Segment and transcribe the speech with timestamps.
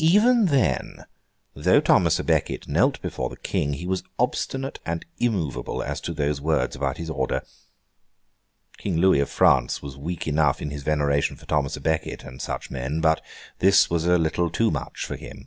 [0.00, 1.04] Even then,
[1.54, 6.12] though Thomas à Becket knelt before the King, he was obstinate and immovable as to
[6.12, 7.42] those words about his order.
[8.76, 12.42] King Louis of France was weak enough in his veneration for Thomas à Becket and
[12.42, 13.22] such men, but
[13.60, 15.46] this was a little too much for him.